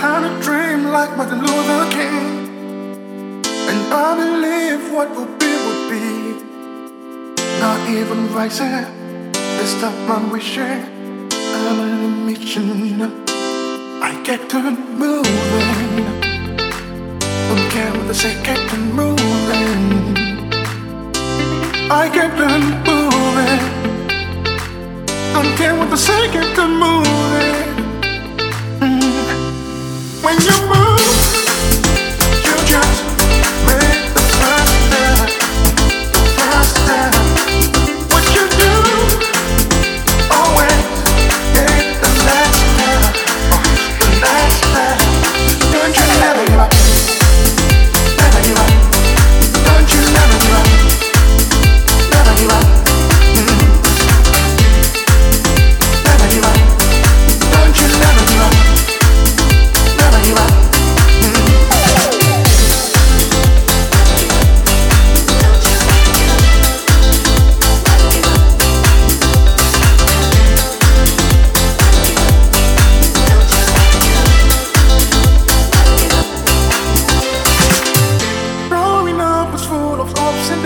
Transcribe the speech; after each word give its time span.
had 0.00 0.22
a 0.24 0.32
dream 0.42 0.92
like 0.92 1.16
Martin 1.16 1.40
Luther 1.40 1.84
King, 1.90 2.26
and 3.70 3.80
I 3.92 4.08
believe 4.20 4.92
what 4.92 5.08
will 5.16 5.32
be 5.40 5.52
would 5.64 5.82
be. 5.90 6.06
Not 7.60 7.80
even 7.88 8.32
rising, 8.34 8.84
they 9.32 9.66
stop 9.76 9.96
my 10.08 10.18
wishing. 10.30 10.80
I'm 11.32 11.80
on 11.80 12.04
a 12.04 12.08
mission. 12.28 13.00
I 14.02 14.20
get 14.22 14.50
to 14.50 14.60
moving. 15.02 16.06
Don't 17.48 17.66
care 17.74 17.90
what 17.96 18.06
they 18.08 18.14
say, 18.14 18.34
get 18.42 18.60
to 18.70 18.76
moving. 18.76 19.84
I 21.90 22.04
get 22.16 22.30
to 22.40 22.46
moving. 22.86 23.62
Don't 25.34 25.52
care 25.56 25.74
what 25.74 25.88
they 25.90 25.96
say, 25.96 26.30
get 26.32 26.54
to 26.56 26.66
moving. 26.66 27.85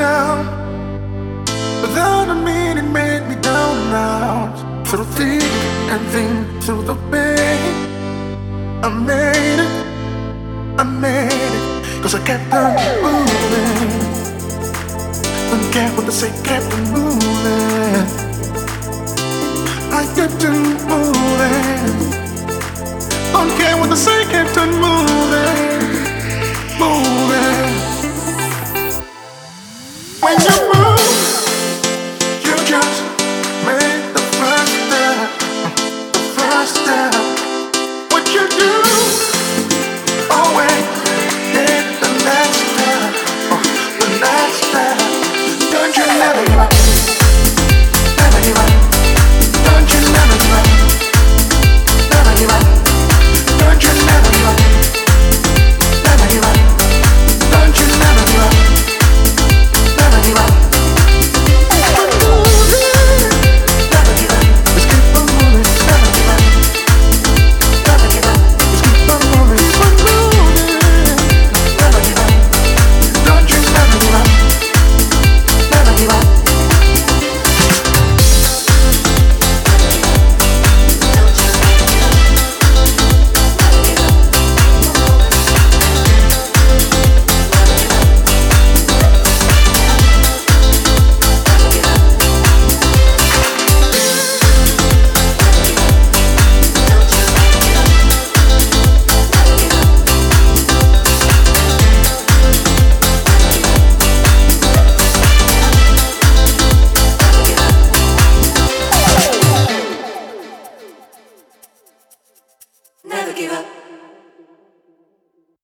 Downs. 0.00 0.48
Without 1.82 2.26
a 2.34 2.36
meaning, 2.48 2.88
made 2.92 3.24
me 3.30 3.36
down 3.50 3.72
and 3.84 3.94
out. 3.94 4.56
Through 4.88 5.08
thick 5.18 5.42
and 5.92 6.02
thin, 6.12 6.34
through 6.64 6.84
the 6.90 6.96
pain. 7.12 7.74
I 8.86 8.88
made 9.10 9.60
it, 9.66 9.74
I 10.82 10.84
made 11.04 11.52
it. 11.58 11.64
Cause 12.02 12.14
I 12.18 12.20
kept 12.28 12.46
on 12.60 12.72
moving. 13.04 13.90
Don't 15.50 15.66
care 15.74 15.90
what 15.94 16.04
they 16.08 16.16
say, 16.22 16.30
kept 16.48 16.72
on 16.76 16.82
moving. 16.96 18.06
I 20.00 20.02
kept 20.16 20.42
on 20.48 20.58
moving. 20.90 21.96
Don't 23.34 23.52
care 23.58 23.76
what 23.80 23.88
they 23.92 24.00
say, 24.06 24.20
kept 24.34 24.56
on 24.62 24.70
moving. 24.80 24.89